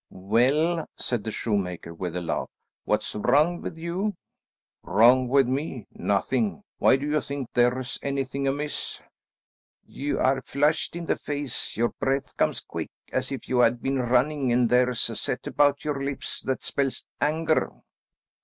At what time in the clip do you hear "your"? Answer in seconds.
11.77-11.89, 15.85-16.03